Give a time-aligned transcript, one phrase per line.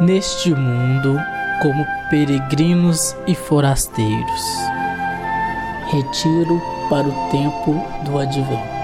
[0.00, 1.18] neste mundo
[1.62, 4.42] como peregrinos e forasteiros.
[5.90, 8.74] Retiro para o tempo do advento.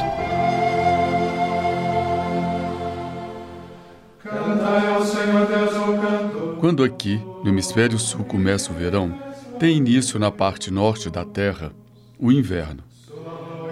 [6.60, 9.14] Quando aqui, no hemisfério sul, começa o verão,
[9.58, 11.72] tem início na parte norte da Terra
[12.18, 12.82] o inverno.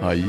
[0.01, 0.25] Aí,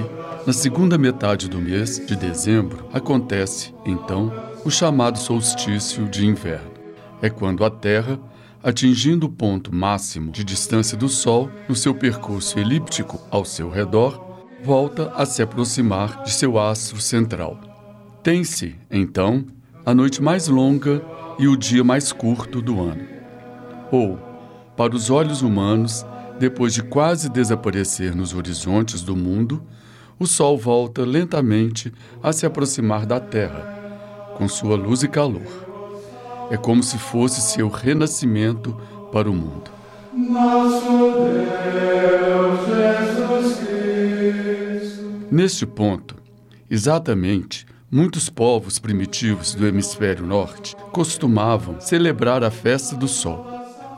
[0.47, 4.33] na segunda metade do mês de dezembro, acontece, então,
[4.65, 6.70] o chamado solstício de inverno.
[7.23, 8.18] É quando a Terra,
[8.63, 14.45] atingindo o ponto máximo de distância do Sol no seu percurso elíptico ao seu redor,
[14.62, 17.59] volta a se aproximar de seu astro central.
[18.22, 19.45] Tem-se, então,
[19.85, 21.03] a noite mais longa
[21.39, 23.07] e o dia mais curto do ano.
[23.90, 24.18] Ou,
[24.76, 26.04] para os olhos humanos,
[26.39, 29.62] depois de quase desaparecer nos horizontes do mundo,
[30.18, 31.93] o Sol volta lentamente
[32.23, 35.70] a se aproximar da Terra, com sua luz e calor.
[36.50, 38.77] É como se fosse seu renascimento
[39.12, 39.70] para o mundo.
[40.12, 41.25] Nosso
[41.73, 45.27] Deus Jesus Cristo.
[45.31, 46.17] Neste ponto,
[46.69, 53.45] exatamente Muitos povos primitivos do hemisfério norte costumavam celebrar a festa do sol.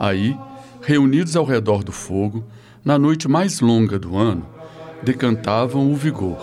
[0.00, 0.34] Aí,
[0.80, 2.42] reunidos ao redor do fogo,
[2.82, 4.46] na noite mais longa do ano,
[5.02, 6.40] decantavam o vigor,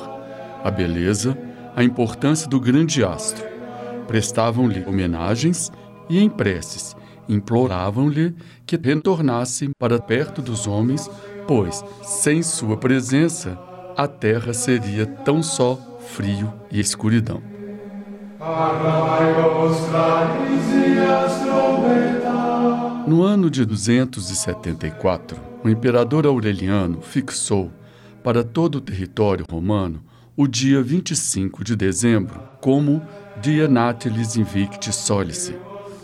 [0.64, 1.36] a beleza,
[1.76, 3.44] a importância do grande astro.
[4.06, 5.72] Prestavam-lhe homenagens
[6.10, 6.96] e em preces
[7.30, 11.10] imploravam-lhe que retornasse para perto dos homens,
[11.48, 13.58] pois, sem sua presença,
[13.96, 17.42] a terra seria tão só frio e escuridão.
[23.06, 27.72] No ano de 274, o imperador Aureliano fixou
[28.24, 30.02] para todo o território romano
[30.36, 33.02] o dia 25 de dezembro como
[33.42, 35.56] Dia Natalis Invicti Solice,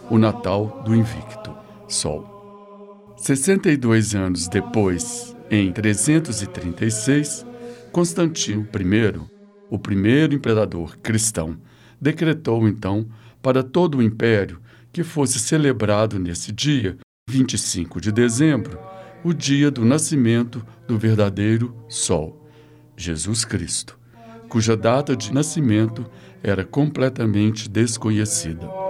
[0.10, 1.56] o Natal do Invicto
[1.88, 3.16] Sol.
[3.18, 7.46] 62 anos depois, em 336,
[7.92, 9.36] Constantino I
[9.70, 11.58] o primeiro imperador cristão,
[12.00, 13.08] decretou então
[13.42, 14.60] para todo o império
[14.92, 16.98] que fosse celebrado nesse dia,
[17.30, 18.80] 25 de dezembro,
[19.24, 22.48] o dia do nascimento do verdadeiro Sol,
[22.96, 23.98] Jesus Cristo,
[24.48, 26.06] cuja data de nascimento
[26.44, 28.85] era completamente desconhecida.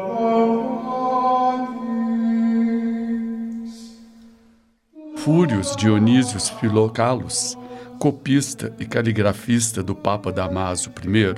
[5.25, 7.57] Fúrios Dionísios Filocalos
[7.97, 11.33] copista e caligrafista do Papa Damaso I,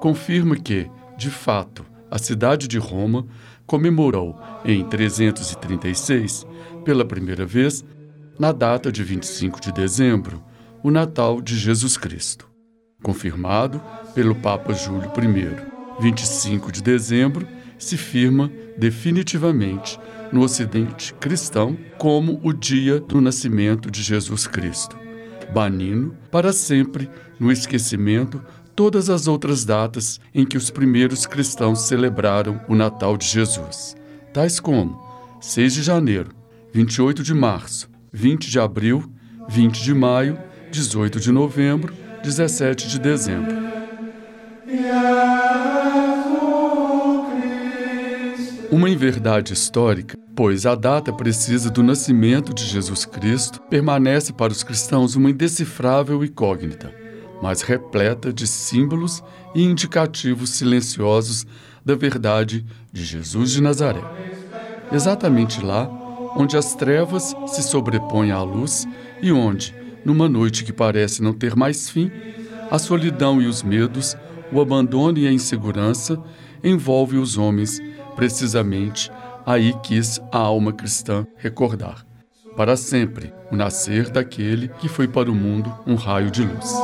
[0.00, 3.24] confirma que, de fato, a cidade de Roma
[3.64, 6.44] comemorou em 336,
[6.84, 7.84] pela primeira vez,
[8.40, 10.42] na data de 25 de dezembro,
[10.82, 12.50] o Natal de Jesus Cristo.
[13.04, 13.80] Confirmado
[14.16, 17.46] pelo Papa Júlio I, 25 de dezembro
[17.78, 19.98] se firma definitivamente
[20.32, 25.08] no Ocidente cristão como o dia do nascimento de Jesus Cristo
[25.52, 27.08] banindo para sempre
[27.38, 28.42] no esquecimento
[28.74, 33.96] todas as outras datas em que os primeiros cristãos celebraram o Natal de Jesus,
[34.32, 35.00] tais como
[35.40, 36.30] 6 de janeiro,
[36.72, 39.04] 28 de março, 20 de abril,
[39.48, 40.38] 20 de maio,
[40.70, 43.56] 18 de novembro, 17 de dezembro.
[48.70, 54.62] Uma inverdade histórica pois a data precisa do nascimento de Jesus Cristo permanece para os
[54.62, 56.94] cristãos uma indecifrável incógnita,
[57.42, 59.20] mas repleta de símbolos
[59.52, 61.44] e indicativos silenciosos
[61.84, 64.00] da verdade de Jesus de Nazaré.
[64.92, 65.90] Exatamente lá
[66.36, 68.86] onde as trevas se sobrepõem à luz
[69.20, 69.74] e onde,
[70.04, 72.12] numa noite que parece não ter mais fim,
[72.70, 74.16] a solidão e os medos,
[74.52, 76.16] o abandono e a insegurança
[76.62, 77.82] envolvem os homens
[78.18, 79.12] precisamente
[79.46, 82.04] aí quis a alma cristã recordar,
[82.56, 86.74] para sempre, o nascer daquele que foi para o mundo um raio de luz.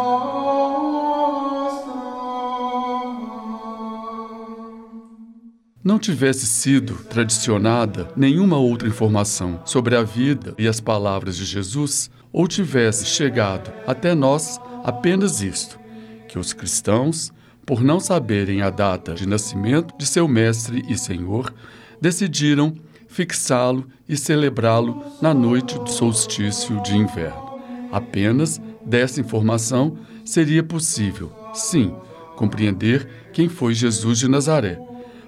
[5.83, 12.09] Não tivesse sido tradicionada nenhuma outra informação sobre a vida e as palavras de Jesus,
[12.33, 15.81] ou tivesse chegado até nós apenas isto:
[16.29, 17.33] que os cristãos,
[17.67, 21.53] por não saberem a data de nascimento de seu Mestre e Senhor,
[22.01, 22.75] decidiram
[23.09, 27.59] fixá-lo e celebrá-lo na noite do solstício de inverno.
[27.93, 31.95] Apenas dessa informação seria possível, sim,
[32.37, 34.79] compreender quem foi Jesus de Nazaré,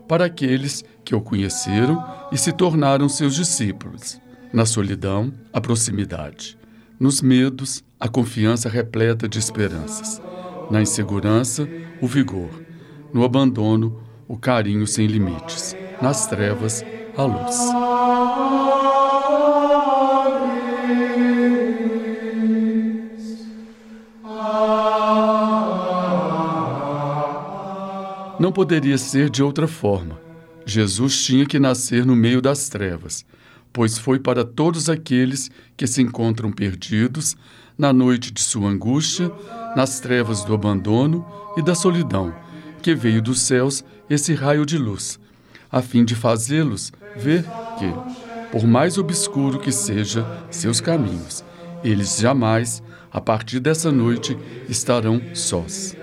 [0.08, 4.20] para aqueles que o conheceram e se tornaram seus discípulos.
[4.52, 6.58] Na solidão, a proximidade.
[6.98, 10.20] Nos medos, a confiança repleta de esperanças.
[10.70, 11.68] Na insegurança,
[12.00, 12.50] o vigor.
[13.12, 16.84] No abandono, o carinho sem limites nas trevas,
[17.16, 17.56] a luz.
[28.38, 30.20] Não poderia ser de outra forma.
[30.66, 33.24] Jesus tinha que nascer no meio das trevas,
[33.76, 37.37] pois foi para todos aqueles que se encontram perdidos
[37.76, 39.31] na noite de sua angústia,
[39.76, 41.26] nas trevas do abandono
[41.58, 42.34] e da solidão,
[42.81, 45.20] que veio dos céus esse raio de luz,
[45.70, 47.44] a fim de fazê-los ver
[47.78, 47.93] que,
[48.50, 51.44] por mais obscuro que seja seus caminhos,
[51.84, 52.82] eles jamais,
[53.12, 54.38] a partir dessa noite,
[54.70, 55.94] estarão sós.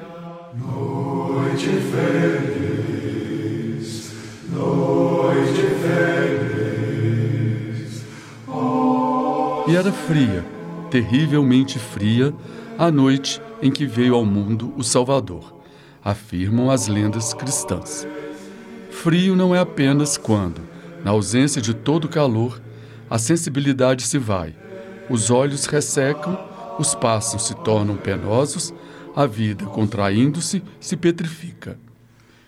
[0.56, 3.34] Noite feliz,
[4.52, 6.23] noite feliz.
[9.66, 10.44] E era fria,
[10.92, 12.34] terrivelmente fria,
[12.78, 15.56] a noite em que veio ao mundo o Salvador,
[16.04, 18.06] afirmam as lendas cristãs.
[18.92, 20.62] Frio não é apenas quando,
[21.02, 22.62] na ausência de todo calor,
[23.10, 24.54] a sensibilidade se vai,
[25.10, 26.38] os olhos ressecam,
[26.78, 28.74] os passos se tornam penosos,
[29.16, 31.80] a vida, contraindo-se, se petrifica.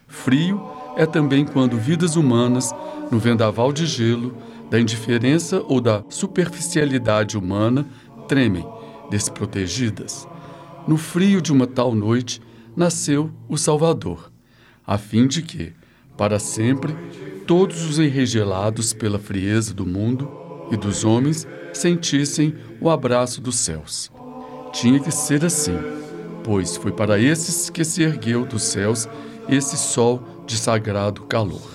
[0.06, 0.62] Frio
[0.98, 2.74] é também quando vidas humanas,
[3.10, 4.36] no vendaval de gelo,
[4.70, 7.86] da indiferença ou da superficialidade humana,
[8.28, 8.66] tremem,
[9.10, 10.28] desprotegidas.
[10.88, 12.42] No frio de uma tal noite,
[12.76, 14.32] nasceu o Salvador,
[14.86, 15.74] a fim de que,
[16.18, 16.96] para sempre,
[17.46, 20.30] todos os enregelados pela frieza do mundo
[20.72, 24.12] e dos homens sentissem o abraço dos céus.
[24.74, 25.78] Tinha que ser assim
[26.46, 29.10] pois foi para esses que se ergueu dos céus
[29.50, 31.72] esse sol de sagrado calor.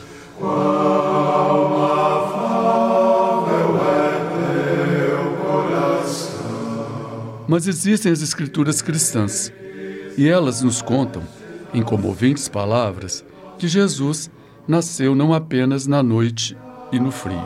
[7.50, 9.52] Mas existem as escrituras cristãs,
[10.16, 11.20] e elas nos contam,
[11.74, 13.24] em comoventes palavras,
[13.58, 14.30] que Jesus
[14.68, 16.56] nasceu não apenas na noite
[16.92, 17.42] e no frio.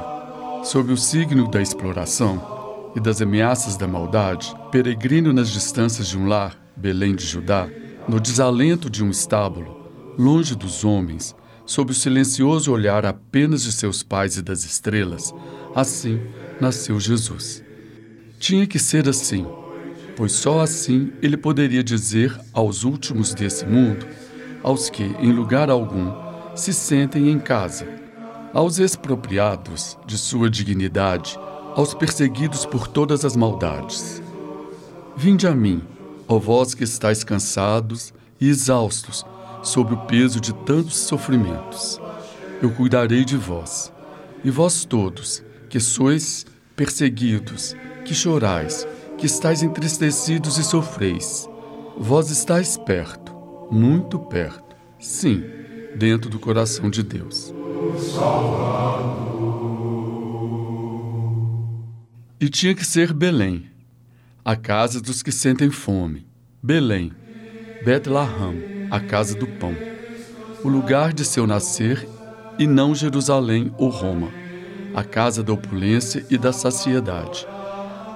[0.62, 6.27] Sob o signo da exploração e das ameaças da maldade, peregrino nas distâncias de um
[6.27, 7.67] lar, Belém de Judá,
[8.06, 11.35] no desalento de um estábulo, longe dos homens,
[11.65, 15.35] sob o silencioso olhar apenas de seus pais e das estrelas,
[15.75, 16.21] assim
[16.61, 17.65] nasceu Jesus.
[18.39, 19.47] Tinha que ser assim,
[20.16, 24.06] pois só assim ele poderia dizer aos últimos desse mundo,
[24.62, 26.12] aos que, em lugar algum,
[26.55, 27.87] se sentem em casa,
[28.52, 31.38] aos expropriados de sua dignidade,
[31.75, 34.22] aos perseguidos por todas as maldades:
[35.16, 35.82] Vinde a mim
[36.26, 39.26] Ó vós que estáis cansados e exaustos
[39.62, 42.00] sob o peso de tantos sofrimentos,
[42.62, 43.93] eu cuidarei de vós.
[44.43, 46.46] E vós todos, que sois
[46.76, 48.87] perseguidos, que chorais,
[49.25, 51.49] que estáis entristecidos e sofreis,
[51.97, 53.35] vós estáis perto,
[53.71, 55.43] muito perto, sim,
[55.97, 57.50] dentro do coração de Deus.
[62.38, 63.65] E tinha que ser Belém
[64.44, 66.27] a casa dos que sentem fome.
[66.62, 67.11] Belém,
[67.82, 69.75] Betlehem, a casa do pão.
[70.62, 72.06] O lugar de seu nascer
[72.59, 74.29] e não Jerusalém ou Roma,
[74.94, 77.47] a casa da opulência e da saciedade,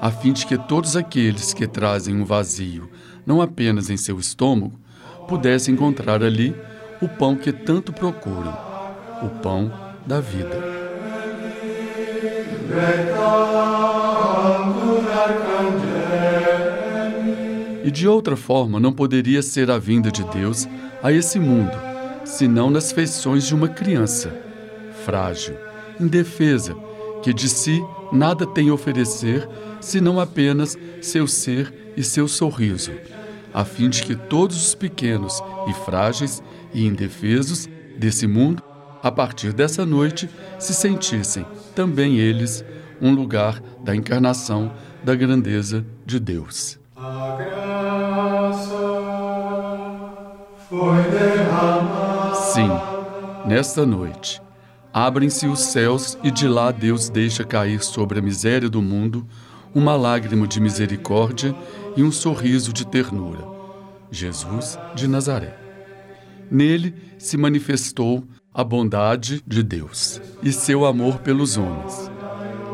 [0.01, 2.89] a fim de que todos aqueles que trazem um vazio,
[3.27, 4.79] não apenas em seu estômago,
[5.27, 6.55] pudessem encontrar ali
[7.03, 8.57] o pão que tanto procuram,
[9.23, 9.73] o pão
[10.07, 10.79] da vida.
[17.85, 20.69] E de outra forma não poderia ser a vinda de Deus
[21.03, 21.73] a esse mundo,
[22.25, 24.35] senão nas feições de uma criança,
[25.05, 25.57] frágil,
[26.01, 26.77] indefesa,
[27.23, 29.49] que de si nada tem a oferecer
[29.81, 32.93] senão apenas seu ser e seu sorriso,
[33.53, 38.63] a fim de que todos os pequenos e frágeis e indefesos desse mundo,
[39.03, 41.45] a partir dessa noite, se sentissem,
[41.75, 42.65] também eles,
[43.01, 44.73] um lugar da encarnação
[45.03, 46.79] da grandeza de Deus.
[52.53, 52.71] Sim,
[53.47, 54.43] nesta noite,
[55.07, 59.27] abrem-se os céus e de lá Deus deixa cair sobre a miséria do mundo
[59.75, 61.55] uma lágrima de misericórdia
[61.97, 63.47] e um sorriso de ternura.
[64.11, 65.57] Jesus de Nazaré.
[66.51, 72.11] Nele se manifestou a bondade de Deus e seu amor pelos homens.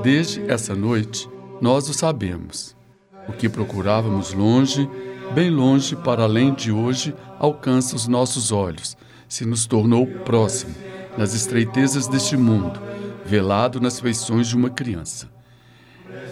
[0.03, 1.29] Desde essa noite,
[1.61, 2.77] nós o sabemos.
[3.29, 4.89] O que procurávamos longe
[5.33, 8.97] bem longe para além de hoje, alcança os nossos olhos,
[9.29, 10.75] se nos tornou próximo,
[11.17, 12.81] nas estreitezas deste mundo,
[13.25, 15.29] velado nas feições de uma criança.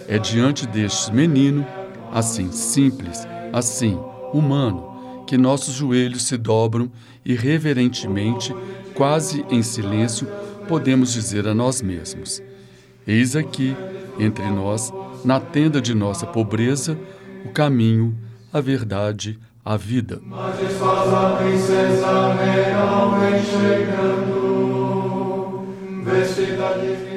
[0.07, 1.65] É diante deste menino,
[2.11, 3.97] assim simples, assim
[4.33, 6.91] humano, que nossos joelhos se dobram
[7.25, 8.53] e reverentemente,
[8.93, 10.27] quase em silêncio,
[10.67, 12.41] podemos dizer a nós mesmos:
[13.07, 13.75] Eis aqui,
[14.19, 14.91] entre nós,
[15.23, 16.97] na tenda de nossa pobreza,
[17.45, 18.15] o caminho,
[18.51, 20.21] a verdade, a vida.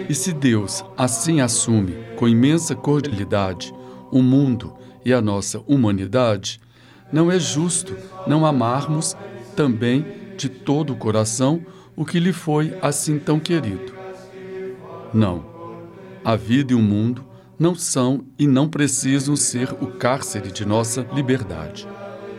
[0.09, 3.75] E se Deus assim assume com imensa cordialidade
[4.11, 4.73] o mundo
[5.05, 6.61] e a nossa humanidade,
[7.13, 7.97] não é justo
[8.27, 9.17] não amarmos
[9.55, 10.05] também
[10.37, 11.65] de todo o coração
[11.97, 13.95] o que lhe foi assim tão querido.
[15.13, 15.45] Não.
[16.25, 17.25] A vida e o mundo
[17.59, 21.89] não são e não precisam ser o cárcere de nossa liberdade.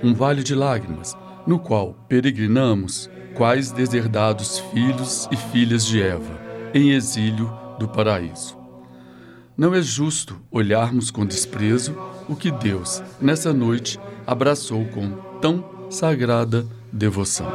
[0.04, 6.47] Um vale de lágrimas, no qual peregrinamos, quais deserdados filhos e filhas de Eva,
[6.78, 8.56] em exílio do paraíso.
[9.58, 11.98] Não é justo olharmos com desprezo
[12.30, 15.10] o que Deus, nessa noite, abraçou com
[15.42, 17.48] tão sagrada devoção.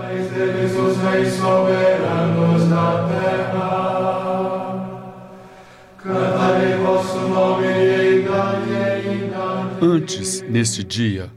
[9.81, 11.31] Antes, neste dia,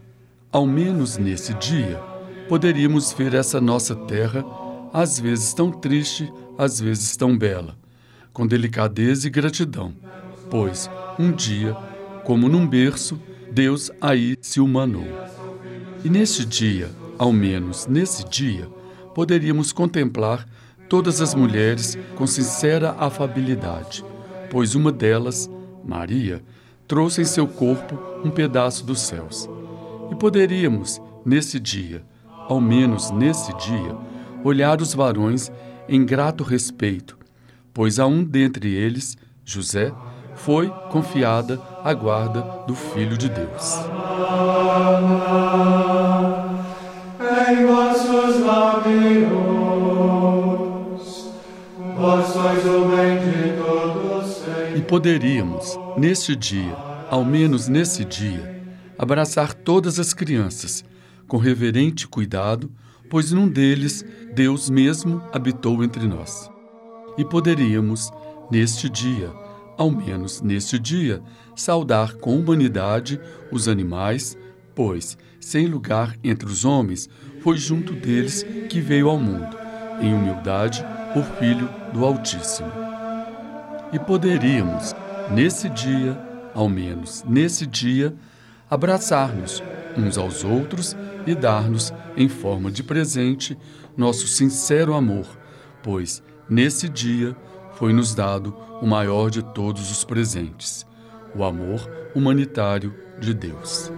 [0.51, 2.01] ao menos nesse dia,
[2.49, 4.43] poderíamos ver essa nossa terra,
[4.91, 7.75] às vezes tão triste, às vezes tão bela,
[8.33, 9.93] com delicadeza e gratidão,
[10.49, 11.75] pois, um dia,
[12.23, 13.19] como num berço,
[13.51, 15.07] Deus aí se humanou.
[16.03, 18.67] E neste dia, ao menos nesse dia,
[19.13, 20.45] poderíamos contemplar
[20.89, 24.03] todas as mulheres com sincera afabilidade,
[24.49, 25.49] pois uma delas,
[25.83, 26.43] Maria,
[26.87, 29.49] trouxe em seu corpo um pedaço dos céus.
[30.11, 32.03] E poderíamos, nesse dia,
[32.47, 33.97] ao menos nesse dia,
[34.43, 35.51] olhar os varões
[35.87, 37.17] em grato respeito,
[37.73, 39.93] pois a um dentre eles, José,
[40.35, 43.79] foi confiada a guarda do Filho de Deus.
[47.49, 49.29] Em vossos lábios,
[51.97, 52.85] vós sois o
[54.77, 56.75] E poderíamos, neste dia,
[57.09, 58.61] ao menos nesse dia,
[58.97, 60.83] abraçar todas as crianças
[61.27, 62.71] com reverente cuidado,
[63.09, 66.49] pois num deles Deus mesmo habitou entre nós.
[67.17, 68.11] E poderíamos,
[68.51, 69.31] neste dia,
[69.77, 71.21] ao menos neste dia,
[71.55, 73.19] saudar com humanidade
[73.51, 74.37] os animais,
[74.73, 77.09] pois, sem lugar entre os homens,
[77.41, 79.55] foi junto deles que veio ao mundo,
[80.01, 80.83] em humildade,
[81.15, 82.71] o Filho do Altíssimo.
[83.93, 84.93] E poderíamos,
[85.31, 86.19] nesse dia,
[86.53, 88.15] ao menos nesse dia,
[88.69, 89.61] abraçar-nos
[89.97, 90.95] uns aos outros
[91.25, 93.57] e dar-nos, em forma de presente,
[93.97, 95.25] nosso sincero amor,
[95.81, 97.35] pois, nesse dia,
[97.73, 100.85] foi-nos dado o maior de todos os presentes,
[101.35, 103.91] o amor humanitário de Deus.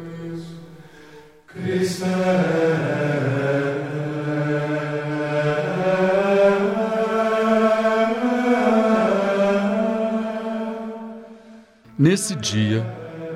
[11.98, 12.86] Nesse dia,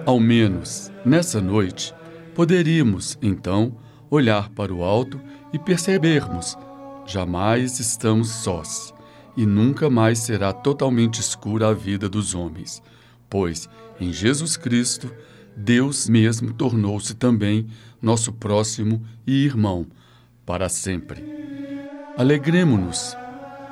[0.06, 1.96] ao menos nessa noite,
[2.36, 3.78] poderíamos, então,
[4.10, 5.20] olhar para o alto
[5.54, 6.58] e percebermos:
[7.06, 8.94] jamais estamos sós
[9.36, 12.82] e nunca mais será totalmente escura a vida dos homens,
[13.30, 13.70] pois
[14.00, 15.12] em Jesus Cristo,
[15.56, 17.68] Deus mesmo tornou-se também
[18.02, 19.86] nosso próximo e irmão
[20.46, 21.24] para sempre.
[22.18, 23.16] Alegremo-nos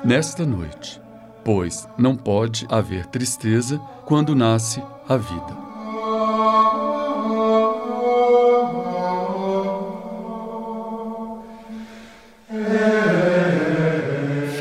[0.04, 1.00] nesta noite,
[1.44, 5.69] pois não pode haver tristeza quando nasce a vida.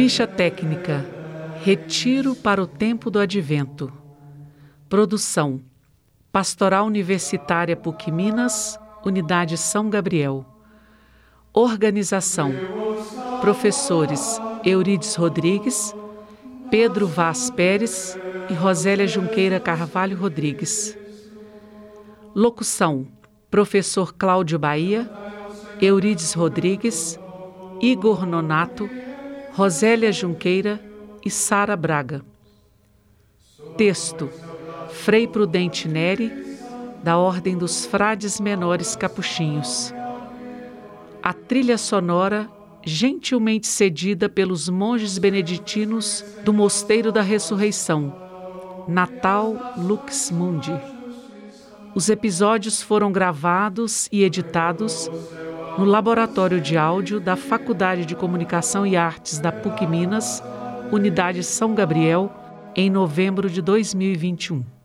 [0.10, 1.06] Ficha técnica:
[1.63, 3.94] Retiro para o tempo do advento.
[4.89, 5.62] Produção:
[6.32, 10.44] Pastoral Universitária PUC Minas, Unidade São Gabriel.
[11.54, 12.51] Organização:
[13.39, 15.94] Professores Eurides Rodrigues,
[16.72, 18.18] Pedro Vaz Pérez
[18.50, 20.98] e Rosélia Junqueira Carvalho Rodrigues.
[22.34, 23.06] Locução:
[23.51, 25.08] Professor Cláudio Bahia,
[25.80, 27.20] Eurides Rodrigues,
[27.80, 28.89] Igor Nonato,
[29.60, 30.82] Rosélia Junqueira
[31.25, 32.24] e Sara Braga.
[33.75, 34.30] Texto:
[34.89, 36.32] Frei Prudente Neri,
[37.04, 39.94] da Ordem dos Frades Menores Capuchinhos.
[41.22, 42.50] A trilha sonora
[42.86, 48.16] gentilmente cedida pelos monges beneditinos do Mosteiro da Ressurreição,
[48.88, 50.72] Natal Lux Mundi.
[51.94, 55.10] Os episódios foram gravados e editados
[55.80, 60.44] no Laboratório de Áudio da Faculdade de Comunicação e Artes da PUC Minas,
[60.92, 62.30] Unidade São Gabriel,
[62.76, 64.79] em novembro de 2021.